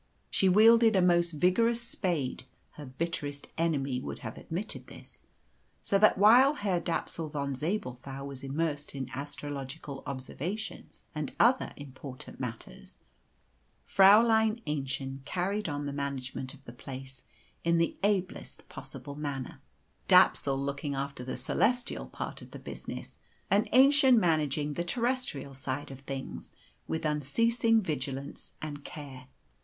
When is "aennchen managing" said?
23.71-24.73